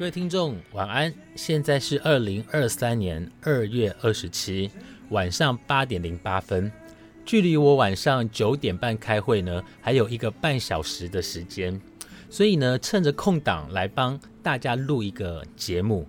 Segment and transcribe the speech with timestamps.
[0.00, 1.12] 各位听众，晚安！
[1.36, 4.70] 现在是二零二三年二月二十七
[5.10, 6.72] 晚上八点零八分，
[7.26, 11.78] 距离我晚上九点半开会呢，还有一个半小时的时间，
[12.30, 16.08] 所以呢，趁着空档来帮大家录一个节目。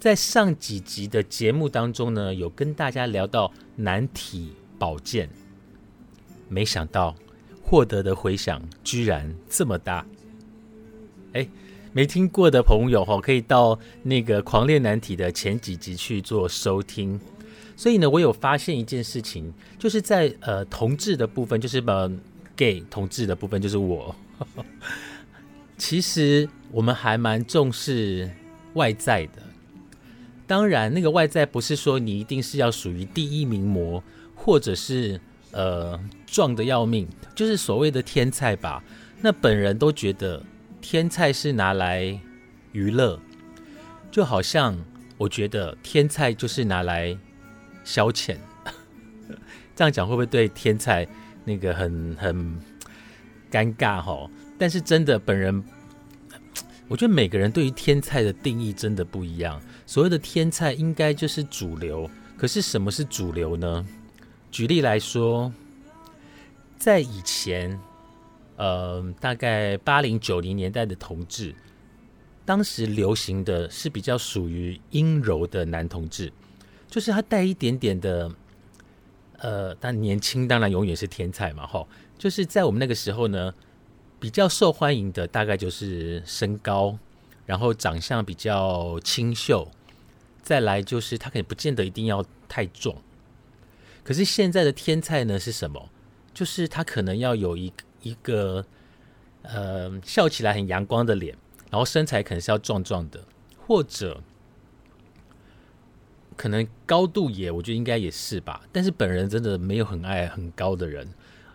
[0.00, 5.30] 在上几集的节目当中呢，有跟大家聊到男体保健，
[6.48, 7.14] 没想到
[7.62, 10.04] 获得的回响居然这么大，
[11.34, 11.46] 哎。
[11.94, 17.20] 没听过的朋友哈，可以到那个《狂恋难题》的前几集去做收听。
[17.76, 22.10] 所以呢，我有发现一件事情，就是在呃同志的部分，就是呃
[22.56, 24.14] gay 同志的部分，就是我。
[25.76, 28.30] 其实我们还蛮重视
[28.72, 29.42] 外在的。
[30.46, 34.02] 当然，那个外在不是说你一定是要属于第一名模，
[34.34, 35.20] 或者是
[35.50, 38.82] 呃壮的要命，就是所谓的天才吧。
[39.20, 40.42] 那本人都觉得。
[40.82, 42.20] 天菜是拿来
[42.72, 43.18] 娱乐，
[44.10, 44.76] 就好像
[45.16, 47.16] 我觉得天菜就是拿来
[47.84, 48.36] 消遣。
[49.74, 51.06] 这样讲会不会对天菜
[51.44, 52.60] 那个很很
[53.50, 54.28] 尴尬哈？
[54.58, 55.64] 但是真的，本人
[56.88, 59.62] 我觉得每个人对于天菜的定义真的不一样。
[59.86, 63.86] 所谓的天菜应该就是主流，可是什么是主流呢？
[64.50, 65.50] 举例来说，
[66.76, 67.80] 在以前。
[68.56, 71.54] 呃，大概八零九零年代的同志，
[72.44, 76.30] 当时流行的是比较属于阴柔的男同志，
[76.86, 78.30] 就是他带一点点的，
[79.38, 81.84] 呃，但年轻当然永远是天才嘛，哈，
[82.18, 83.52] 就是在我们那个时候呢，
[84.20, 86.98] 比较受欢迎的大概就是身高，
[87.46, 89.66] 然后长相比较清秀，
[90.42, 92.96] 再来就是他可以不见得一定要太壮，
[94.04, 95.88] 可是现在的天才呢是什么？
[96.34, 97.72] 就是他可能要有一。
[98.02, 98.64] 一个
[99.42, 101.36] 呃笑起来很阳光的脸，
[101.70, 103.24] 然后身材可能是要壮壮的，
[103.66, 104.22] 或者
[106.36, 108.62] 可能高度也，我觉得应该也是吧。
[108.72, 111.08] 但是本人真的没有很爱很高的人。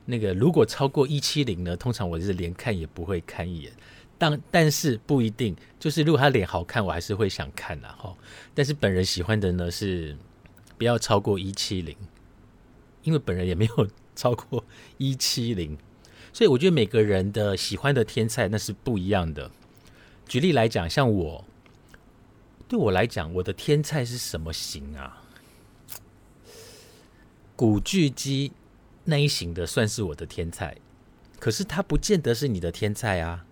[0.06, 3.72] 那个如果超过一七零呢，通常我就是连看也不会看一眼。
[4.18, 8.16] 但但是不一定，就是如果他脸好看，我还是会想看的哈。
[8.56, 10.18] 但是本人喜欢的呢是
[10.78, 11.96] 不要超过一七零，
[13.04, 14.64] 因为本人也没有超过
[14.98, 15.78] 一七零。
[16.38, 19.50] 所以我觉得每个人的喜欢的天菜那是不一样的。
[20.28, 21.44] 举例来讲，像我，
[22.68, 25.24] 对我来讲，我的天菜是什么型啊？
[27.56, 28.52] 古巨基
[29.06, 30.78] 那一型的算是我的天菜，
[31.40, 33.44] 可是它不见得是你的天菜啊。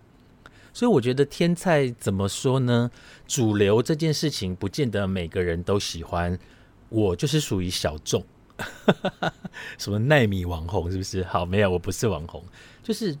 [0.72, 2.92] 所以我觉得天菜怎么说呢？
[3.26, 6.38] 主流这件事情不见得每个人都喜欢，
[6.90, 8.24] 我就是属于小众。
[9.78, 11.22] 什么奈米网红是不是？
[11.24, 12.42] 好，没有，我不是网红。
[12.82, 13.16] 就是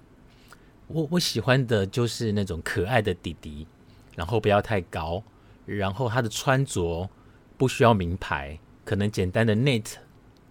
[0.86, 3.66] 我我喜欢的就是那种可爱的弟弟，
[4.14, 5.22] 然后不要太高，
[5.66, 7.08] 然后他的穿着
[7.56, 9.84] 不需要名牌，可能简单的 net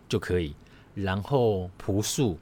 [0.08, 0.56] 就可以，
[0.94, 2.38] 然后朴素。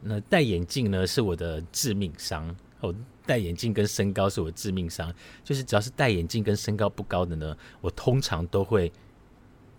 [0.00, 2.94] 那戴眼镜呢是我的致命伤，哦，
[3.26, 5.12] 戴眼镜跟身高是我致命伤，
[5.44, 8.92] 就是只要是戴眼镜跟身高不高的呢，我通常都会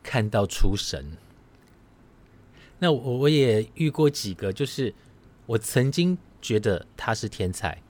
[0.03, 1.05] 看到出神。
[2.79, 4.93] 那我我也遇过几个，就是。
[5.49, 7.81] 我曾经觉得他是天才，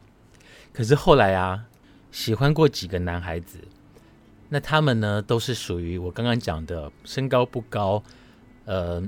[0.72, 1.66] 可是后来啊，
[2.10, 3.60] 喜欢过几个男孩子，
[4.48, 8.02] 那他们呢都是属于我刚刚讲的身高不高，
[8.64, 9.04] 呃，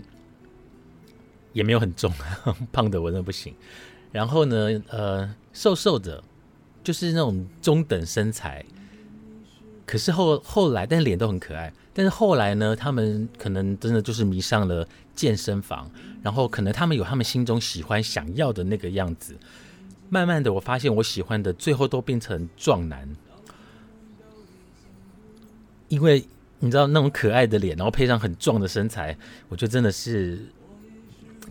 [1.54, 2.12] 也没有很重，
[2.74, 3.56] 胖的我那不行。
[4.12, 6.22] 然后呢，呃，瘦瘦的，
[6.84, 8.66] 就是那种中等身材。
[9.92, 11.70] 可是后后来，但脸都很可爱。
[11.94, 15.92] 但是后来呢，他们可能真的就是迷上了健身房，
[16.24, 19.36] 然后可能他们有他们心中喜欢、想要的那个样子。
[20.08, 23.06] 慢慢的，我发现我喜欢的最后都变成壮男，
[25.90, 26.26] 因为
[26.60, 29.18] 你知道那种可爱的脸，然后配上很壮的身材，
[29.50, 30.40] 我就真的是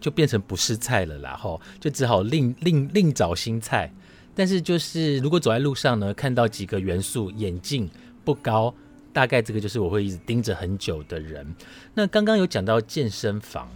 [0.00, 3.92] 就变成不是菜了啦，吼，就只好另另另找新菜。
[4.34, 7.90] 但是就是如果走在路上呢，看到几个元素，眼镜
[8.24, 8.74] 不高，
[9.12, 11.54] 大概这个就是我会一直盯着很久的人。
[11.94, 13.70] 那刚刚有讲到健身房，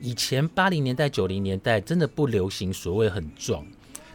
[0.00, 3.66] 以前八零年代、九零年代真的不流行所谓很壮，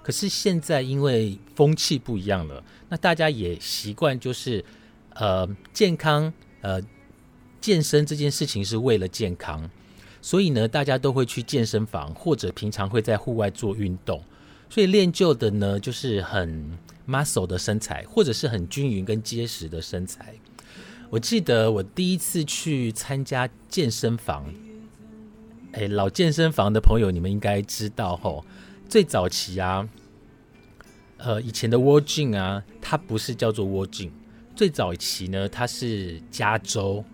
[0.02, 4.64] 可是现在因为风气不一样了，那大家也习惯就是
[5.14, 6.34] 呃健康。
[6.62, 6.82] 呃，
[7.62, 9.70] 健身这件事情是为了健康，
[10.22, 14.22] 所以呢，大家都会去健身房，或者平常会在户外做运动。
[14.70, 16.78] 所以练就的呢，就是很
[17.08, 20.36] muscle 的身材，或者是很均匀跟结实的身材。
[21.10, 24.54] 我记得我第一次去参加健身房，
[25.72, 28.46] 哎，老健身房的朋友，你们应该知道吼，
[28.90, 29.88] 最早期啊，
[31.18, 34.14] 呃，以前的 w o r g i n 啊，它不是叫做 w o r g i n
[34.54, 37.06] 最早期呢，它是加州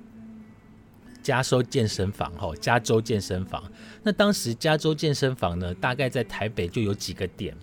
[1.21, 3.63] 加州健身房，哈，加州健身房。
[4.01, 7.55] 那当时加州健身房呢，大概在台北就有几个点。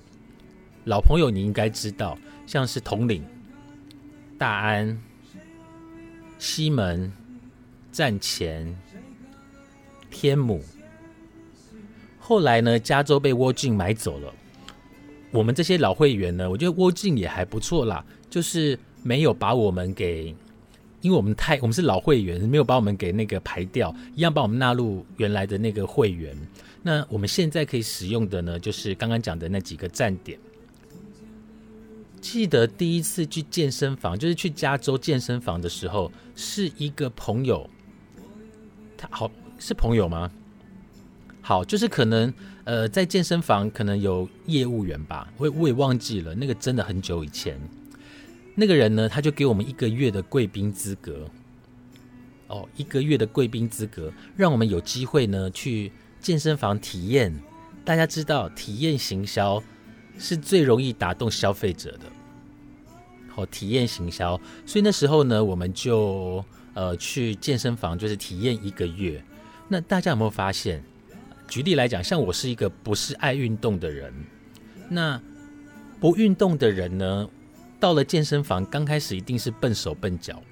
[0.84, 2.16] 老朋友你应该知道，
[2.46, 3.24] 像是统领、
[4.38, 4.98] 大安、
[6.38, 7.12] 西门、
[7.92, 8.76] 站前、
[10.10, 10.62] 天母。
[12.18, 14.32] 后来呢，加州被沃进买走了。
[15.30, 18.78] 我们这些老会员呢，我觉得沃进也还不错啦，就是。
[19.02, 20.26] 没有把我们给，
[21.00, 26.36] 因为我们太我们是老会员，没有把我们给那个排掉，一样把我们纳入原来的那个会员。
[26.82, 30.38] 那我们现在可以使用的呢，就是刚刚讲的那几个站点。
[32.20, 37.68] 记得第一次去健身房，就是去加州健身房的时候，是一个朋友，
[38.96, 40.30] 他好是朋友吗？
[41.40, 42.32] 好，就是可能
[42.64, 47.58] 呃，在健身房可能有业务员吧，我我也忘记了，那个真的很久以前。
[48.54, 51.26] 那个人呢，他就给我们一个月的贵宾资格，
[52.48, 55.90] 哦，一个月的贵宾资格，让我们有机会呢去
[56.20, 57.34] 健身房体验。
[57.84, 59.62] 大家知道，体验行销
[60.20, 62.00] 是最容易打动消费者的，
[63.28, 64.38] 好，体验行销。
[64.66, 66.44] 所以那时候呢，我们就
[66.74, 69.20] 呃去健身房，就是体验一个月。
[69.66, 70.84] 那大家有没有发现？
[71.48, 74.12] 举例来讲，像我是一个不是爱运动的人，
[74.88, 75.20] 那
[75.98, 77.28] 不运动的人呢？
[77.80, 80.42] 到了健身房，刚开始一定是笨手笨脚，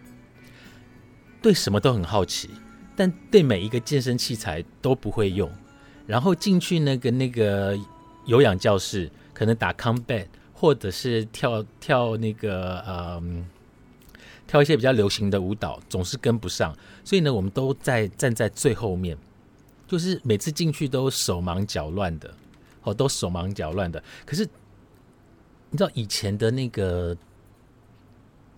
[1.43, 2.49] 对什么都很好奇，
[2.97, 5.50] 但对每一个健身器材都不会用。
[6.06, 7.79] 然后进去那个那个
[8.25, 13.23] 有氧教室，可能打 combat 或者是跳跳那个呃
[14.46, 16.76] 跳一些比较流行的舞蹈，总是跟不上。
[17.05, 19.17] 所以呢，我们都在站在最后面，
[19.87, 22.35] 就是每次进去都手忙脚乱的，
[22.82, 24.02] 哦，都手忙脚乱的。
[24.26, 24.49] 可是。
[25.70, 27.14] 你知道以前的那个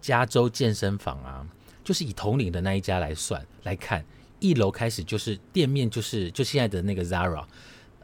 [0.01, 1.45] 加州健身房啊，
[1.83, 4.05] 就是以统领的那一家来算来看，
[4.39, 7.45] 一楼开始就是店面，就是就现在的那个 Zara，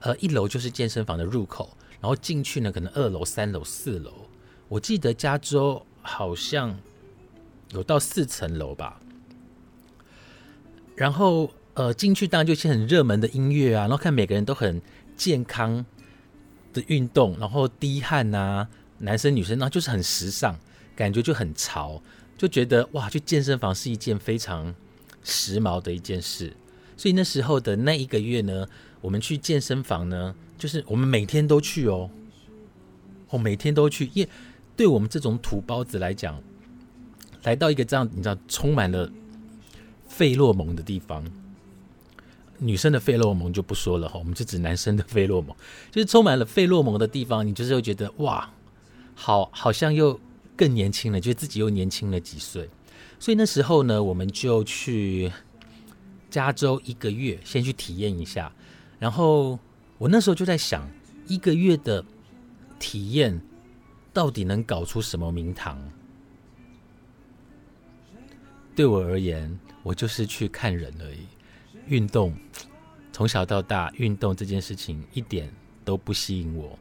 [0.00, 1.70] 呃，一楼就是健身房的入口，
[2.00, 4.12] 然后进去呢，可能二楼、三楼、四楼，
[4.68, 6.78] 我记得加州好像
[7.72, 9.00] 有到四层楼吧。
[10.94, 14.80] 然后呃，进去当然就一些很热门的音乐啊，然后看每个人都很
[15.16, 15.84] 健康
[16.72, 18.68] 的运动，然后滴汗呐。
[18.98, 20.58] 男生女生，然后就是很时尚，
[20.94, 22.00] 感觉就很潮，
[22.38, 24.74] 就觉得哇，去健身房是一件非常
[25.22, 26.56] 时髦的一件事。
[26.96, 28.66] 所以那时候的那一个月呢，
[29.02, 32.10] 我们去健身房呢，就是我们每天都去哦，
[33.30, 34.30] 我每天都去，因为
[34.76, 36.42] 对我们这种土包子来讲，
[37.42, 39.10] 来到一个这样你知道充满了
[40.08, 41.24] 费洛蒙的地方，
[42.58, 45.54] 女生的费洛蒙就不说了哈，我们就指男生的费洛蒙，
[45.90, 48.50] 就是充满了费洛蒙的地方，你就是会觉得哇。
[49.18, 50.20] 好，好像又
[50.54, 52.68] 更年轻了，觉得自己又年轻了几岁。
[53.18, 55.32] 所以那时候呢，我们就去
[56.28, 58.52] 加州一个月，先去体验一下。
[58.98, 59.58] 然后
[59.98, 60.88] 我那时候就在想，
[61.26, 62.04] 一个月的
[62.78, 63.40] 体验
[64.12, 65.78] 到底能搞出什么名堂？
[68.74, 71.20] 对我而言，我就是去看人而已。
[71.86, 72.34] 运动，
[73.12, 75.50] 从小到大，运动这件事情一点
[75.84, 76.78] 都不吸引我。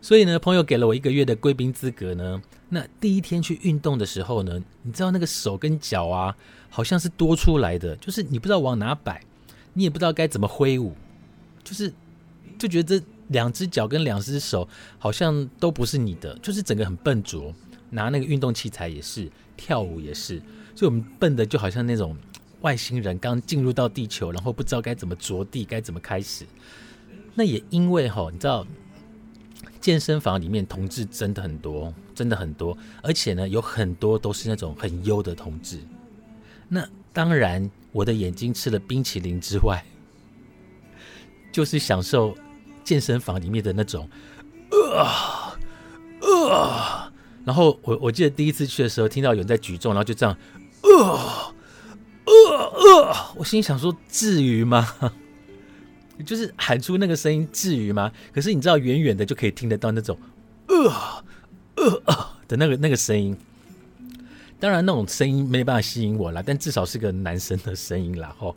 [0.00, 2.40] 所以呢，朋友给了我一个月的贵宾资格呢。
[2.70, 6.34] 那第一天去运动的时候呢，你知道那个手跟脚啊，
[6.70, 9.22] 好像是多出来的，就是你不知道往哪摆，
[9.74, 10.94] 你也不知道该怎么挥舞，
[11.62, 11.92] 就是
[12.60, 17.52] 就觉得这两只脚跟两只手好像都不是你的，就是整个很笨拙。
[17.88, 20.38] 拿那个运动器材也是，跳舞也是，
[20.76, 22.16] 所以我们笨的就好像那种
[22.60, 26.44] 外星人刚进入到地球，然后不知道该怎么着地，该怎么开始。
[27.34, 28.66] 那也因为哈，你知道。
[29.80, 35.78] 健身房里面同志真的很多，真的很多，而且呢，有很多都是那种很优的同志。
[36.68, 39.82] 那当然，我的眼睛吃了冰淇淋之外，
[41.50, 42.36] 就是享受
[42.90, 44.10] 健身房里面的那种，
[44.72, 45.06] 呃
[46.22, 47.12] 呃。
[47.44, 50.36] 然后我我记得第一次去的时候，听到有人在举重，然后就这样，
[50.82, 50.90] 呃
[52.24, 52.32] 呃
[52.74, 54.92] 呃，我心里想说，至于吗？
[56.26, 58.10] 就是喊出那个声音，至于吗？
[58.32, 60.18] 可是你知道，远远的就可以听得到那种，
[60.66, 60.76] 呃
[61.76, 63.36] 呃呃的那个那个声音。
[64.58, 68.34] 当然，那种声音没办法吸引我啦，但至少是个男生的声音啦。
[68.36, 68.56] 吼，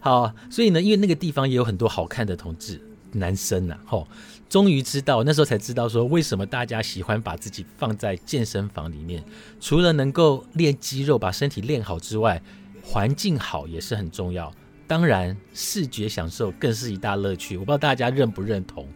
[0.00, 2.80] 好，所以呢，因为那个地方也有很多好看的同志
[3.12, 4.06] 男生呐，吼，
[4.48, 9.24] 终于知道那时候才知道说，为什么大家喜欢把自己放在健身房里面，
[9.60, 12.40] 除了能够练肌肉、把身体练好之外，
[12.82, 14.52] 环境好也是很重要。
[14.86, 17.56] 当然，视觉享受更是一大乐趣。
[17.56, 18.88] 我不知道大家认不认同。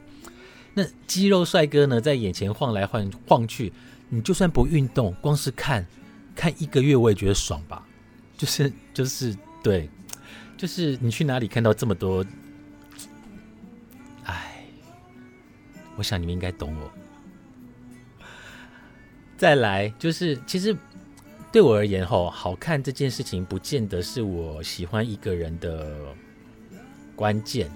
[0.75, 3.73] 那肌肉帅哥呢，在眼前晃来晃晃去，
[4.09, 5.87] 你就算不运动，光是看。
[6.35, 7.87] 看一个月我也觉得爽吧，
[8.37, 9.88] 就是就是对，
[10.56, 12.26] 就是你去哪里看到这么多，
[15.96, 16.90] 我想你们应该懂我。
[19.36, 20.76] 再来就是，其实
[21.52, 25.96] 对我而言，吼，好看这件事情不见得是我喜欢一个人的
[27.16, 27.70] 关键，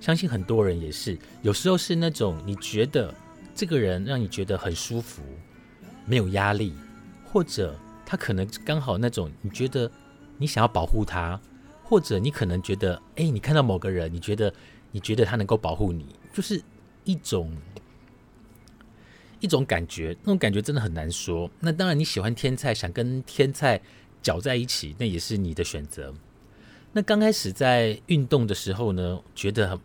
[0.00, 3.14] 相信很多人也是，有时候是那种你觉得
[3.54, 5.22] 这个人让你觉得很舒服，
[6.06, 6.74] 没有压力，
[7.24, 7.74] 或者。
[8.04, 9.90] 他可能刚好那种，你觉得
[10.36, 11.40] 你想要保护他，
[11.82, 14.52] 或者你可能觉得，哎，你看到某个人，你觉得
[14.90, 16.62] 你觉得他能够保护你，就是
[17.04, 17.52] 一种
[19.40, 21.50] 一种感觉，那种感觉真的很难说。
[21.60, 23.80] 那当然你喜欢天菜，想跟天菜
[24.22, 26.14] 搅在一起，那也是你的选择。
[26.92, 29.80] 那刚开始在运动的时候呢，觉得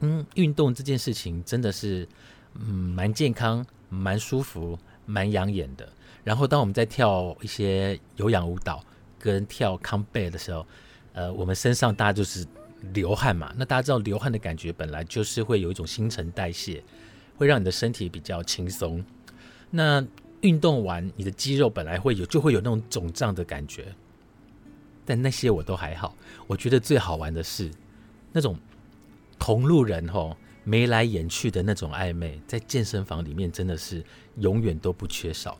[0.00, 2.06] 嗯，运动这件事情真的是
[2.54, 5.88] 嗯蛮健康、蛮舒服、蛮养眼的。
[6.24, 8.84] 然后，当我们在跳一些有氧舞蹈
[9.18, 10.66] 跟跳康贝的时候，
[11.14, 12.46] 呃，我们身上大家就是
[12.92, 13.52] 流汗嘛。
[13.56, 16.82] 那大家知道流汗的感觉本来就是会有一种新陈代谢，
[17.36, 19.04] 会让你的身体比较轻松。
[19.70, 20.04] 那
[20.42, 23.94] 运动完，你的肌肉本来会有就会有那种肿胀的感觉，
[25.04, 26.16] 但那些我都还好。
[26.46, 27.70] 我觉得最好玩的是
[28.32, 28.58] 那种
[29.38, 34.04] 同路人吼眉来眼去的那种暧昧，在健身房里面真的是
[34.36, 35.58] 永远都不缺少。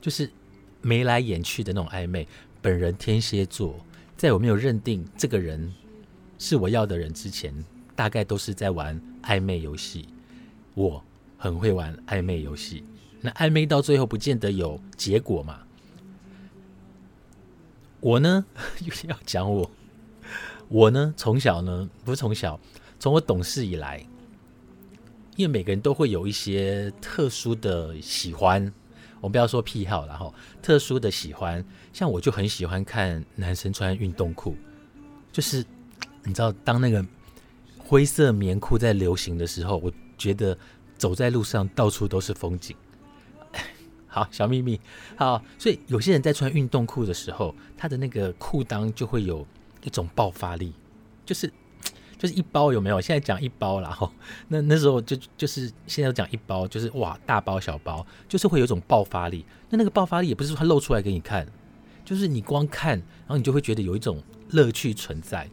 [0.00, 0.30] 就是
[0.80, 2.26] 眉来眼去的那种暧昧。
[2.62, 3.78] 本人天蝎座，
[4.16, 5.74] 在我没有认定这个人
[6.40, 7.54] 是我要的人之前，
[7.94, 10.08] 大概都是在玩暧昧游戏。
[10.74, 11.04] 我
[11.36, 12.82] 很会玩暧昧游戏，
[13.20, 15.60] 那暧昧到最后不见得有结果嘛。
[18.00, 18.46] 我呢，
[18.80, 19.70] 又要讲我，
[20.68, 22.58] 我呢从小呢不是从小，
[22.98, 23.98] 从我懂事以来，
[25.36, 28.72] 因为每个人都会有一些特殊的喜欢。
[29.20, 30.32] 我们不要说癖好，然后
[30.62, 34.56] 特殊的喜欢，像我就很喜欢看男生穿运动裤，
[35.30, 35.62] 就是
[36.24, 37.04] 你知道，当那个
[37.78, 40.56] 灰色棉裤在流行的时候，我觉得
[40.96, 42.76] 走在路上到处都是风景。
[44.06, 44.80] 好，小秘密，
[45.16, 49.46] 好，所以有些人在穿运动裤的时候，他的那个裤裆就会有
[49.82, 50.72] 一种爆发力，
[51.24, 51.52] 就是。
[52.18, 53.00] 就是一包有没有？
[53.00, 54.12] 现在讲一包然后
[54.48, 59.42] 那那时候就就是现在讲一包，就是哇大包小包，就是会有一种爆发力。
[59.70, 61.50] 那那个爆发力也不是说它露出来给你看，
[62.04, 65.48] 就是你光看，然后你就会觉得有一种乐趣存在。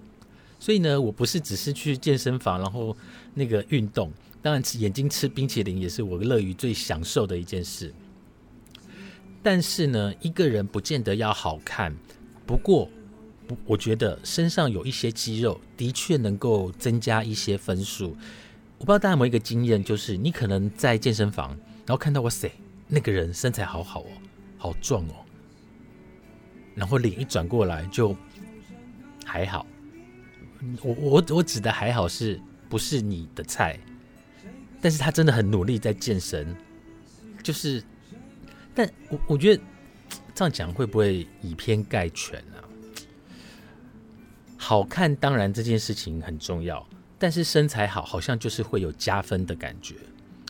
[0.59, 2.95] 所以呢，我不是只是去健身房，然后
[3.33, 4.11] 那个运动，
[4.41, 7.93] 当然吃眼睛吃冰淇淋也是我乐于最享受的一件事。
[9.41, 11.95] 但是呢，一个人不见得要好看，
[12.45, 12.89] 不过。
[13.65, 18.09] 我觉得身上有一些肌肉，的确能够增加一些分数。
[18.77, 21.51] 我不知道大家有没有一个经验，就是你可能在健身房，
[21.85, 22.51] 然后看到哇塞，
[22.89, 24.07] 那个人身材好好哦，
[24.57, 25.23] 好壮哦，
[26.75, 28.13] 然后脸一转过来就
[29.23, 29.65] 还好。
[30.81, 33.79] 我我我指的还好是不是你的菜？
[34.79, 36.55] 但是他真的很努力在健身，
[37.41, 37.83] 就是，
[38.75, 39.63] 但我我觉得
[40.35, 42.57] 这样讲会不会以偏概全呢？
[44.55, 46.87] 好看当然这件事情很重要，
[47.17, 49.95] 但是身材好好像就是会有加分的感觉，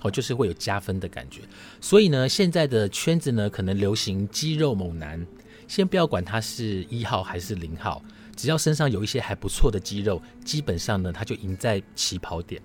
[0.02, 1.42] 哦，就是会有加分的感觉。
[1.80, 5.26] 所以呢，现在的圈子呢，可能流行肌肉猛男，
[5.70, 8.04] 先不要管他是一号还是零号，
[8.38, 12.62] 只要身上有一些还不错的肌肉，基本上呢，他就赢在起跑点。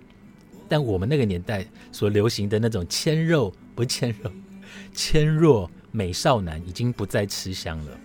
[0.69, 4.31] 但我们那个年代所流行的那种纤肉不纤肉，
[4.93, 7.99] 纤弱美少男已经不再吃香了。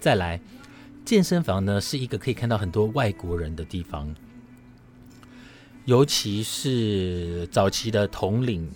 [0.00, 0.40] 再来。
[1.04, 4.14] 健身房呢是一个可以看到很多外国人的地方，
[5.84, 8.66] 尤其是早期的统领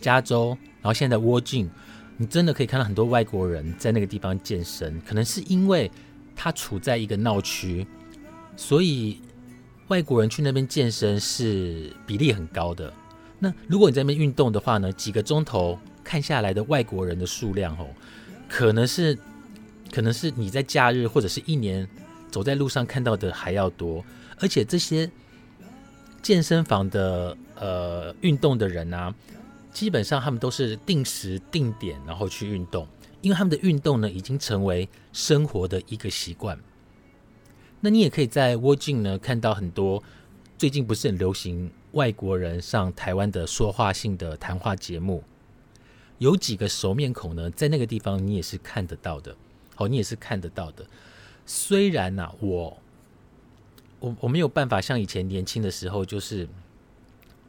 [0.00, 1.70] 加州，然后现在沃郡，
[2.16, 5.88] 你真的可以看到很多外国人在那个地方健身，可能是因为
[6.38, 7.84] 他处在一个闹区，
[8.56, 9.20] 所以
[9.88, 12.92] 外国人去那边健身是比例很高的。
[13.40, 17.88] 那如果你在那边运动的话呢，几个钟头看下来的外国人的数量哦，
[18.48, 19.18] 可能是
[19.90, 21.86] 可能是你在假日或者是一年
[22.30, 24.04] 走在路上看到的还要多，
[24.38, 25.10] 而且这些
[26.22, 29.12] 健身房的呃运动的人啊。
[29.70, 32.88] 基本上他们都是定时定点，然后去运动，
[33.28, 36.58] 因为他们的运动呢已经成为生活的一个习惯。
[37.80, 40.02] 那你也可以在窝镜呢看到很多
[40.56, 45.22] 最近不是很流行外国人上台湾的说话性的谈话节目，
[46.16, 49.36] 有几个熟面孔呢，在那个地方你也是看得到的。
[49.74, 50.86] 好，你也是看得到的。
[51.44, 52.78] 虽然呐，我
[54.00, 56.48] 我我没有办法像以前年轻的时候，就是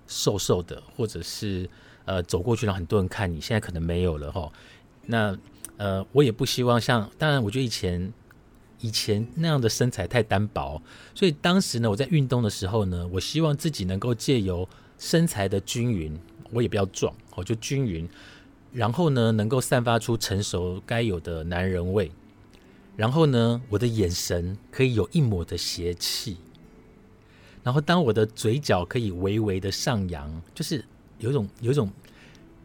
[0.07, 1.69] 瘦瘦的，或者是。
[2.05, 4.51] 呃，走过去让很多人看你，现在可能没有了哈。
[5.05, 5.37] 那
[5.79, 8.11] 呃，我也不希望像，当然，我觉得以前
[8.81, 10.81] 以前那样的身材太单薄，
[11.15, 14.67] 所以当时呢，我在运动的时候呢，我希望自己能够借由
[14.97, 16.19] 身材的均匀，
[16.51, 18.09] 我也不要壮，我就均匀，
[18.73, 22.11] 然后呢，能够散发出成熟该有的男人味，
[22.97, 26.35] 然后呢，我的眼神可以有一抹的邪气，
[27.63, 30.83] 然后当我的嘴角可以微微的上扬，就是。
[31.21, 31.91] 有一种有一种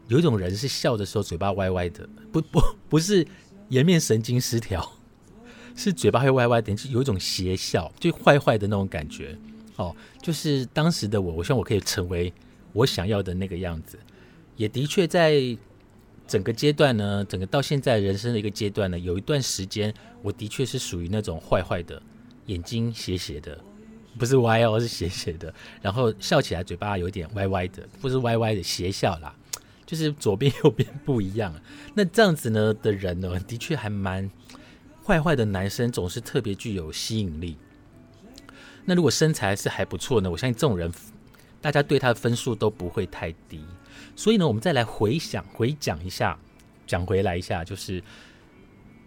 [0.07, 3.25] 有一种人是笑的时候嘴巴歪歪的，不不不是
[3.69, 4.91] 颜面神经失调，
[5.75, 9.37] 是嘴巴会歪歪的，有一种邪笑，就坏坏的那种感觉。
[9.77, 12.31] 哦，就是当时的我，我希望我可以成为
[12.71, 13.99] 我想要的那个样子。
[14.55, 15.41] 也的确在
[16.27, 22.01] 整个阶段呢，整个到现在人生的一个阶段呢，有一段时间，我的确是属于那种坏坏的，
[22.45, 23.59] 眼睛斜斜的。
[24.17, 29.35] 不是歪哦，是斜斜的，然后笑起来嘴巴有点歪歪的，不是歪歪的斜笑啦，
[29.85, 31.53] 就是左边右边不一样。
[31.93, 34.29] 那这样子呢的人呢，的确还蛮
[35.05, 37.57] 坏坏的男生，总是特别具有吸引力。
[38.85, 40.91] 那如果身材是还不错呢，我相信这种人，
[41.61, 43.63] 大家对他的分数都不会太低。
[44.15, 46.37] 所以呢，我们再来回想回讲一下，
[46.85, 48.01] 讲回来一下，就是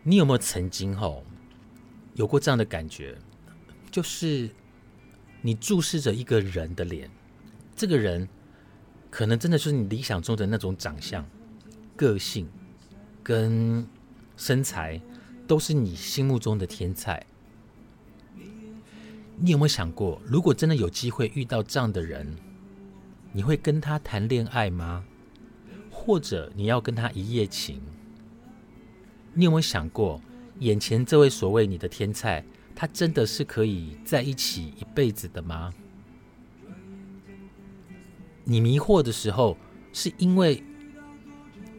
[0.02, 1.24] 你有没有曾经吼
[2.14, 3.16] 有过这样的感觉，
[3.90, 4.48] 就是。
[5.40, 7.08] 你注视着一个人的脸，
[7.76, 8.28] 这个人
[9.18, 11.26] 可能真的就是你理想中的那种长相、
[11.96, 12.48] 个性
[13.20, 13.84] 跟
[14.36, 15.02] 身材，
[15.44, 17.26] 都是你心目中的天才。
[19.36, 22.32] 你有没有想过，如果真的有机会遇到这样的人，
[23.32, 25.04] 你会跟他谈恋爱吗？
[25.90, 27.82] 或者你要跟他一夜情？
[29.34, 30.22] 你有没有想过，
[30.60, 32.44] 眼前这位所谓你的天才？
[32.72, 35.74] 他真的是可以在一起一辈子的吗？
[38.50, 39.58] 你迷惑的时候，
[39.92, 40.64] 是因为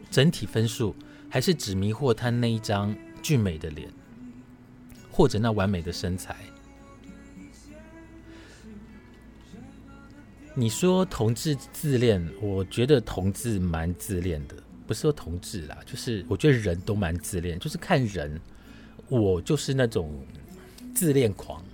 [0.08, 0.94] 整体分数，
[1.28, 3.88] 还是只迷惑他那一张俊美的脸，
[5.10, 6.36] 或者那完美的身材？
[10.54, 14.54] 你说同志自恋，我觉得同志蛮自恋的，
[14.86, 18.40] 不是说同志啦，就是我觉得人都蛮自恋，就是看人，
[19.08, 20.24] 我就是那种。
[20.92, 21.64] 自恋狂，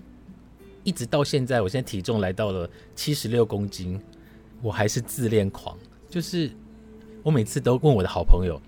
[0.85, 4.01] 一直到现在，我现在体重来到了七十六公斤，
[4.63, 5.77] 我还是自恋狂。
[6.09, 6.51] 就是
[7.23, 8.61] 我每次都问我的好朋友，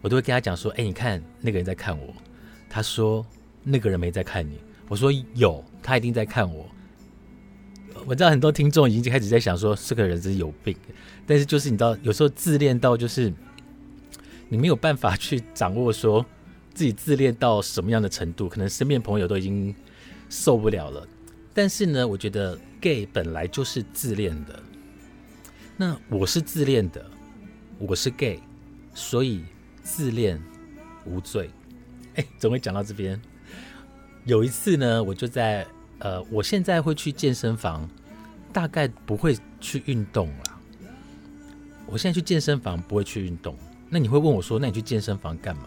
[0.00, 2.14] 我都会跟他讲说：“哎，你看那个人在看我。”
[2.68, 3.24] 他说
[3.62, 6.66] ：“那个人没在看你。”我说：“有，他一定在看我。”
[8.06, 10.76] 我知道很多听众已经开始在想说：“这个人是有病。”
[11.26, 13.32] 但是就是你知道，有时候自恋到就是
[14.48, 16.24] 你没有办法去掌握，说
[16.74, 19.74] 自己自恋到什么样的程度，可能身边朋友都已经。
[20.34, 21.06] 受不了了，
[21.52, 24.58] 但是呢，我觉得 gay 本来就是自恋的。
[25.84, 27.04] 那我是自恋的，
[27.76, 28.38] 我是 gay，
[28.94, 29.42] 所以
[29.82, 30.40] 自恋
[31.04, 31.50] 无罪。
[32.14, 33.20] 哎，总会讲到这边。
[34.24, 35.66] 有一次呢，我就在
[35.98, 37.90] 呃，我现在会去健身房，
[38.52, 40.60] 大概不会去运动了。
[41.86, 43.56] 我现在去健身房不会去运动。
[43.90, 45.64] 那你会问我说，那你去健身房干嘛？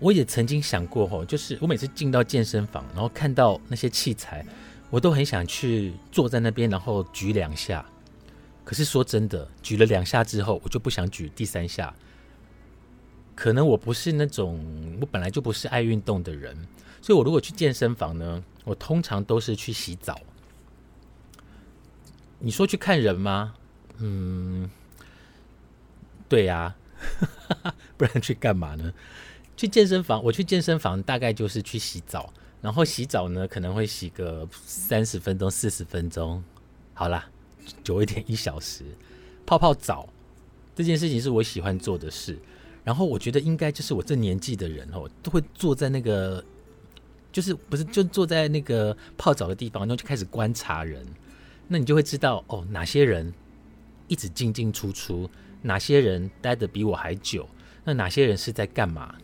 [0.00, 4.44] 我也曾经想过，吼，就是我每次进到健身房，然后看到那些器材，
[4.90, 7.86] 我都很想去坐在那边，然后举两下。
[8.64, 11.94] 可是说真的，举了两下之后，我就不想举第三下。
[13.34, 16.56] 可能我不是那种，我本来就不是爱运动的人，
[17.00, 20.20] 所以我如果去健身房呢，我通常都是去洗澡。
[22.38, 23.54] 你说去看人吗？
[23.98, 24.70] 嗯，
[26.28, 26.74] 对呀，
[27.96, 28.92] 不然去干嘛呢？
[29.56, 36.42] 去健身房，我去健身房大概就是去洗澡，然后洗澡呢可能会洗个三十分钟、四十分钟，
[36.94, 37.30] 好啦，
[37.82, 38.84] 久一点一小时，
[39.44, 40.08] 泡泡澡
[40.74, 42.38] 这件事情是我喜欢做的事。
[42.84, 46.44] 然后我觉得应该就是我这年纪的人哦，都会坐在那个，
[47.30, 51.06] 就是不是就坐在那个泡澡的地方，然后就开始观察人。
[51.68, 53.32] 那你就会知道哦，哪些人
[54.08, 55.30] 一直进进出出，
[55.62, 57.48] 哪些人待的比我还久，
[57.84, 59.14] 那哪些人是在干嘛？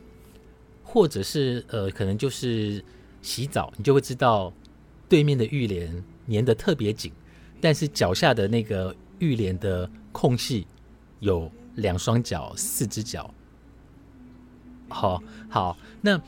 [0.84, 2.82] 或者是呃，可能就是
[3.20, 4.52] 洗澡，你就会知道
[5.08, 7.12] 对面的浴帘粘的特别紧，
[7.60, 10.66] 但是脚下的那个浴帘的空隙
[11.20, 13.32] 有两双脚、四只脚。
[14.88, 16.20] 好好，那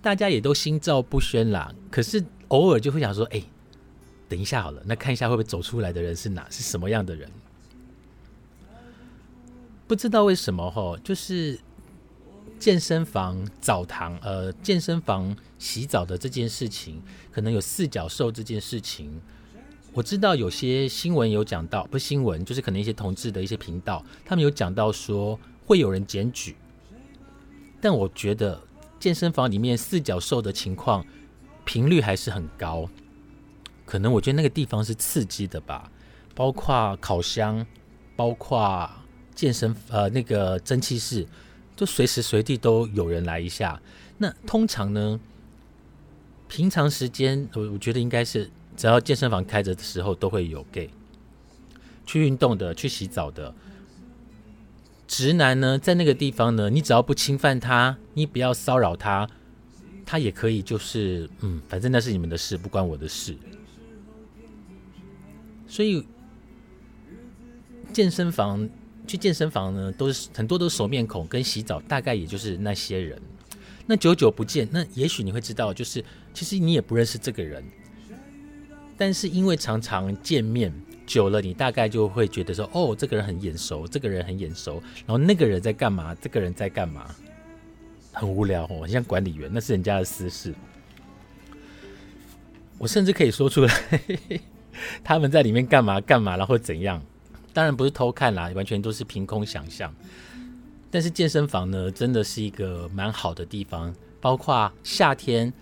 [0.00, 1.74] 大家也都心照不宣啦。
[1.90, 3.42] 可是偶尔就会想说，哎，
[4.28, 7.30] 等一下好了，那看一下会不会走出来的人是哪，是什么样的人？
[9.86, 11.58] 不知道为什么哈，就是
[12.58, 19.20] 健身房澡堂，呃，健身房洗澡的这件事情，可能有四角兽这件事情。
[19.92, 26.54] 我知道有些新闻有讲到，不是新闻，就是可能一些同志的一些频道，他们有讲到说会有人检举。
[27.80, 28.62] 但我觉得
[29.00, 31.04] 健身房里面四脚兽的情况
[31.64, 32.88] 频率还是很高，
[33.84, 35.90] 可能我觉得那个地方是刺激的吧，
[36.34, 37.66] 包括烤箱，
[38.14, 38.88] 包括
[39.34, 41.26] 健身呃那个蒸汽室，
[41.74, 43.80] 就随时随地都有人来一下。
[44.18, 45.18] 那通常呢，
[46.46, 50.90] 平常时间我我觉得应该是只要健身房开着的时候都会有 gay
[52.06, 53.54] 去运动的，去洗澡的。
[55.06, 59.28] 直男呢，在那个地方呢，你只要不侵犯他，你不要骚扰他，
[60.06, 63.36] 他也可以就是，嗯，反正那是你们的事，不关我的事。
[65.66, 66.06] 所以
[67.92, 68.68] 健身房
[69.06, 73.20] 去健身房呢，都是很多都是熟面孔，跟洗澡大概也就是那些人。
[73.86, 77.64] 那久久不见，那也许你会知道，就是其实你也不认识这个人，
[79.00, 80.70] 但是因为常常见面。
[81.06, 86.14] 久了，你大概就会觉得说，哦，这个人很眼熟，这个人很眼熟，然后那个人在干嘛？
[86.20, 87.12] 这个人在干嘛？
[88.12, 90.54] 很无聊哦，像管理员，那是人家的私事。
[92.78, 93.74] 我甚至可以说出来，
[95.02, 97.02] 他们在里面干嘛干嘛，然后怎样？
[97.52, 99.92] 当然不是偷看啦，完全都是凭空想象。
[100.92, 105.52] 但是健身房呢，真的是一个蛮好的地方，包括夏天，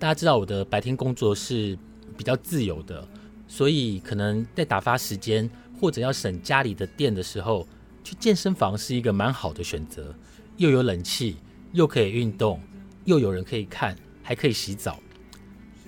[0.00, 1.78] 大家知道我的白天工作是
[2.18, 3.08] 比较自由的。
[3.46, 5.48] 所以可能在打发时间
[5.80, 7.66] 或者要省家里的电的时候，
[8.04, 10.14] 去健身房是一个蛮好的选择，
[10.58, 11.36] 又有冷气，
[11.72, 12.60] 又可以运动，
[13.06, 15.00] 又有人可以看，还可以洗澡。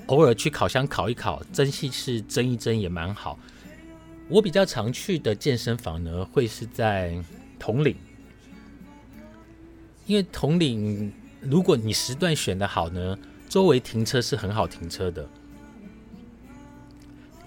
[0.06, 3.38] 偶尔去烤箱烤一烤，蒸汽室蒸一蒸也蛮好。
[4.28, 7.22] 我比较常去的健身房呢，会是在
[7.58, 7.94] 统领，
[10.06, 11.12] 因为统领
[11.42, 15.28] 如果你时段选的好呢，周围停车是很好停车的。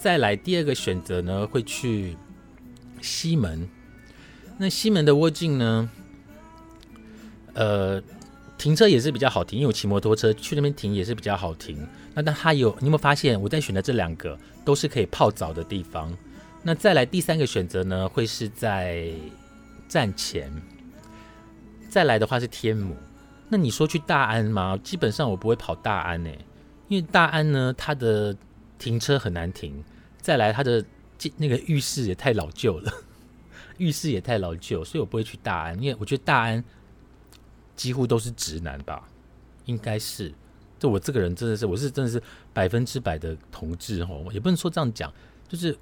[0.04, 2.18] 再来第二个选择呢，会去
[3.02, 3.66] 西门。
[4.58, 5.89] 那西门的窝境呢，
[7.54, 8.04] 呃，
[8.58, 11.88] 停车也是比较好停，因为我骑摩托车去那边停也是比较好停。
[12.13, 16.13] 那但它有，你有没有发现我在选的这两个都是可以泡澡的地方？
[16.63, 19.10] 那再来第三个选择呢，会是在
[19.88, 20.52] 站前。
[21.88, 22.94] 再来的话是天母。
[23.48, 24.78] 那你说去大安吗？
[24.84, 26.38] 基本上我不会跑大安诶，
[26.89, 28.36] 因为大安呢，它的
[28.78, 29.82] 停车很难停。
[30.24, 30.84] 再来，他的
[31.36, 32.92] 那个浴室也太老旧了，
[33.78, 36.64] 浴室也太老旧，所以我不会去大安，因为我觉得大安
[37.76, 39.10] 几乎都是直男吧，
[39.66, 40.34] 应该是。
[40.80, 45.14] 就我这个人真的是，我是真的是百分之百的同志哦，也不能说这样讲，
[45.50, 45.78] 就是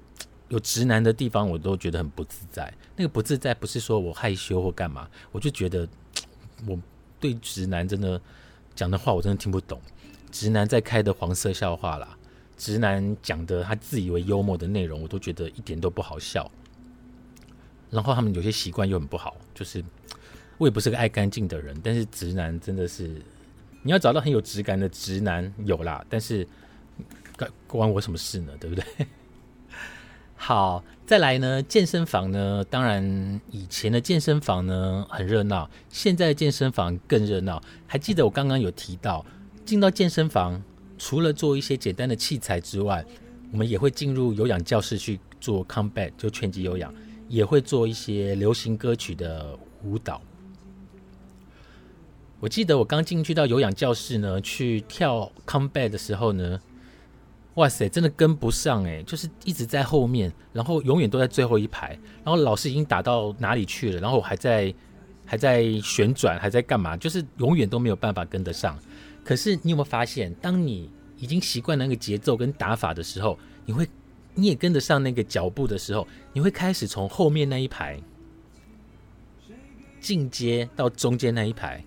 [0.48, 2.72] 有直男的地方，我都觉得很不自在。
[2.96, 5.88] 那个不自在不是说我害羞或干嘛，我就觉得
[6.66, 6.76] 我
[7.20, 8.20] 对直男真的
[8.74, 9.80] 讲的话，我真的听不懂。
[10.32, 12.18] 直男在开的黄色笑话啦。
[12.62, 16.48] 直男讲的他自以为幽默的内容，我都觉得一点都不好笑。
[17.90, 19.84] 然后他们有些习惯又很不好，就是
[20.58, 23.20] 我也不是个爱干净的人，但是直男真的是
[23.82, 26.46] 你要找到很有质感的直男有啦，但是
[27.36, 28.52] 关关我什么事呢？
[28.60, 28.84] 对不对？
[30.36, 37.60] 好，再来呢，健身房呢，当然以前的健身房呢很热闹，现在的健身房更热闹。
[37.88, 39.26] 还记得我刚刚有提到
[39.64, 40.62] 进到健身房。
[41.04, 43.04] 除了做一些简单的器材之外，
[43.50, 46.94] 我们也会进入有氧教室去做 combat，就拳击有氧，
[47.28, 50.22] 也会做一些流行歌曲的舞蹈。
[52.38, 56.60] 我记得我刚进去到有氧教室呢，去跳 combat 的时候呢，
[57.54, 64.72] 哇塞，真的跟不上诶，就是一直在后面，然后永远都在最后一排，然后老师已经打到哪里去了，然后我还在
[65.26, 68.78] 还在旋转，还在干嘛，就是永远都没有办法跟得上。
[69.24, 73.88] 可是你有没有发现，当你已经习惯那个节奏跟打法的时候，你会
[74.34, 78.00] 你也跟得上那个脚步的时候，你会开始从后面那一排
[80.00, 81.82] 进阶到中间那一排。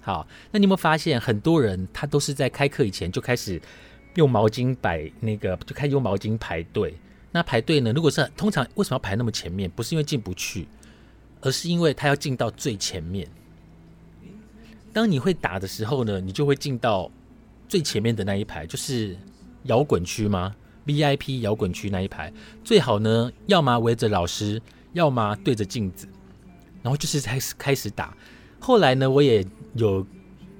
[0.00, 3.60] 好，那你有没有发现，很多人他都是在开课以前就开始
[4.14, 6.94] 用毛巾摆那个，就开始用毛巾排队。
[7.30, 9.70] 那排队呢，如果是通常为什么要排那么前面？
[9.70, 10.66] 不是因为进不去，
[11.42, 13.28] 而是因为他要进到最前面。
[14.92, 17.10] 当你会打的时候呢，你就会进到
[17.68, 19.16] 最前面的那一排，就是
[19.64, 20.54] 摇滚区吗
[20.86, 22.32] ？VIP 摇滚区那一排，
[22.64, 24.60] 最好呢，要么围着老师，
[24.92, 26.08] 要么对着镜子，
[26.82, 28.16] 然后就是开始开始打。
[28.58, 30.04] 后来呢，我也有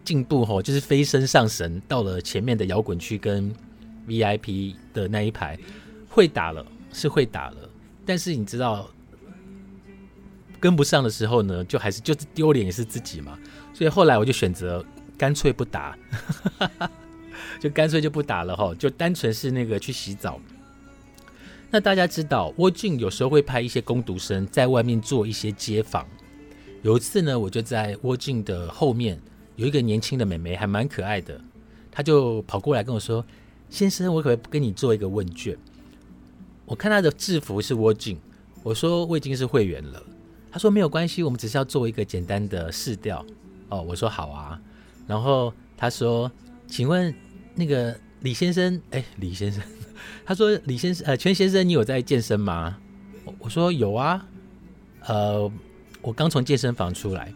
[0.05, 3.53] 进步吼，就是飞身上神，到了前面的摇滚区跟
[4.07, 5.59] VIP 的那一排，
[6.09, 7.57] 会打了，是会打了。
[8.07, 8.89] 但是你知道，
[10.61, 13.37] 跟不上的时候呢，就还是就是丢脸也是自己嘛。
[13.73, 14.85] 所以后来我就选择
[15.17, 15.97] 干脆不打，
[17.59, 20.39] 就干脆就不打了哈，就单纯是那个去洗澡。
[21.71, 26.07] 那大家知道，沃俊有时候会派一些攻读生在外面做一些街访。
[26.83, 29.21] 有一次呢，我就在窝镜的后面，
[29.57, 31.41] 有一个年轻的美眉，还蛮可爱的，
[31.91, 33.25] 她就跑过来跟我说
[33.71, 35.57] ：“先生，我可不可以跟你做一个问卷？”
[36.67, 38.19] 我看她的制服是窝镜，
[38.63, 40.03] 我说我已经是会员了。
[40.51, 43.25] 他说没有关系，我们只是要做一个简单的试调。
[43.69, 44.61] 哦，我说好啊。
[45.07, 46.31] 然后他说
[46.67, 47.15] ：“请问
[47.55, 49.63] 那个李先生，哎，李先生，
[50.25, 52.77] 他说李先生，呃，全先生，你有在健身吗？”
[53.39, 54.27] 我说有啊，
[55.07, 55.51] 呃。
[56.03, 57.31] 我刚从健身房出来，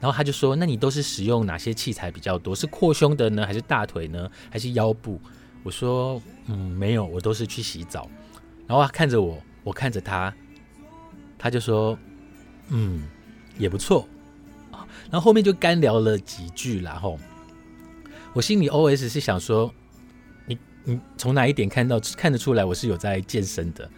[0.00, 2.52] 然后他就说：“那你都是使用哪些器材比较多？
[2.52, 5.20] 是扩胸的呢，还是大腿呢，还是腰部？”
[5.62, 6.20] 我说
[6.50, 8.10] ：“嗯，没有，我都是去洗澡。”
[8.66, 10.34] 然后他看着我，我看着他，
[11.38, 11.96] 他就说
[12.70, 13.02] ：“嗯，
[13.58, 14.08] 也不错
[14.70, 17.18] 啊。”然后后面就干聊了几句，然后
[18.32, 19.72] 我心里 OS 是想说
[20.46, 23.88] ：“你你从哪一点看到看得出来我是有在健身的？”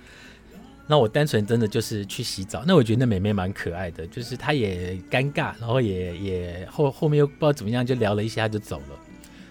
[0.88, 8.98] 那我单纯真的就是去洗澡，那我觉得那美眉蛮可爱的，就是她也尴尬，然后也也后后面又不知道怎么样就聊了一下就走了。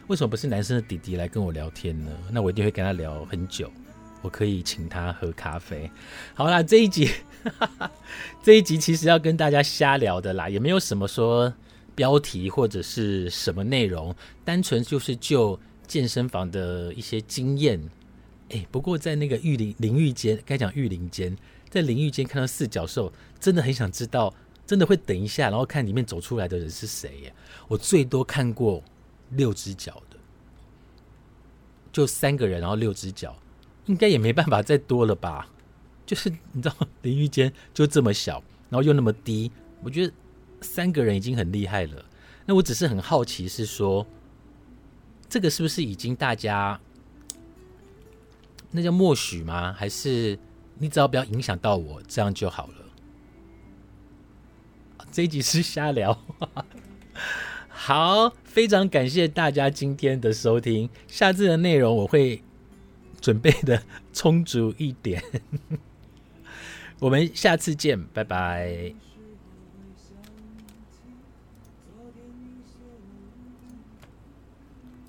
[0.07, 2.11] 为什么不是男生的弟弟来跟我聊天呢？
[2.29, 3.71] 那我一定会跟他聊很久，
[4.21, 5.89] 我可以请他喝咖啡。
[6.33, 7.09] 好啦，这一集
[8.43, 11.53] 这一集其实要跟大家瞎聊的啦，也没有什么说
[11.95, 17.81] 标题或者是什么内容，单纯就是就健身房的一些经验。
[18.49, 21.35] 哎，不过在那个玉林淋浴间，该讲玉林间，
[21.69, 24.33] 在淋浴间看到四脚兽，真的很想知道，
[24.67, 27.33] 真的会等一下，然后看里面走出来的人是谁耶？
[27.69, 28.83] 我最多看过
[29.29, 30.17] 六只脚的，
[31.93, 33.33] 就三个人，然后六只脚，
[33.91, 35.49] 应该也没办法再多了吧？
[36.05, 39.51] 就是你知道，淋浴间就这么小，然后又那么低，
[39.83, 40.13] 我觉得
[40.61, 42.05] 三个人已经很厉害了。
[42.45, 44.07] 那我只是很好奇，是说
[45.27, 46.79] 这个是不是已经大家？
[48.71, 49.73] 那叫默许吗？
[49.73, 50.39] 还是
[50.79, 52.75] 你只要不要影响到我，这样就好了？
[55.11, 56.17] 这一集是瞎聊。
[57.67, 60.89] 好，非常感谢大家今天的收听。
[61.07, 62.41] 下次的内容我会
[63.21, 63.81] 准备的
[64.11, 65.23] 充足一点。
[66.99, 68.93] 我们下次见，拜拜。